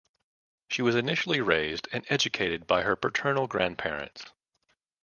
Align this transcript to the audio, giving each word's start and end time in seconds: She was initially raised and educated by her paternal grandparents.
She 0.67 0.81
was 0.81 0.95
initially 0.95 1.41
raised 1.41 1.87
and 1.91 2.03
educated 2.09 2.65
by 2.65 2.81
her 2.81 2.95
paternal 2.95 3.45
grandparents. 3.45 4.25